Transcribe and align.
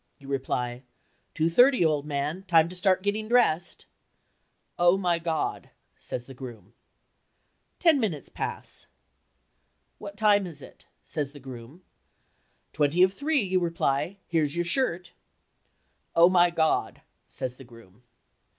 You 0.17 0.27
reply, 0.29 0.81
"Two 1.35 1.47
thirty, 1.47 1.85
old 1.85 2.07
man. 2.07 2.41
Time 2.47 2.67
to 2.69 2.75
start 2.75 3.03
getting 3.03 3.27
dressed." 3.27 3.85
"Oh, 4.79 4.97
my 4.97 5.19
God!" 5.19 5.69
says 5.95 6.25
the 6.25 6.33
groom. 6.33 6.73
Ten 7.77 7.99
minutes 7.99 8.27
pass. 8.27 8.87
"What 9.99 10.17
time 10.17 10.47
is 10.47 10.59
it?" 10.59 10.87
says 11.03 11.33
the 11.33 11.39
groom. 11.39 11.83
"Twenty 12.73 13.03
of 13.03 13.13
three," 13.13 13.41
you 13.43 13.59
reply. 13.59 14.17
"Here's 14.25 14.55
your 14.55 14.65
shirt." 14.65 15.13
"Oh, 16.15 16.29
my 16.29 16.49
God!" 16.49 17.03
says 17.27 17.57
the 17.57 17.63
groom. 17.63 18.01